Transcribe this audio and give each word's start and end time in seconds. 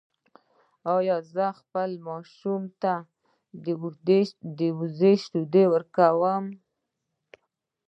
ایا 0.95 1.17
زه 1.33 1.47
باید 1.71 2.03
ماشوم 2.07 2.63
ته 2.81 2.93
د 4.59 4.61
وزې 4.79 5.13
شیدې 5.23 5.63
ورکړم؟ 5.73 6.45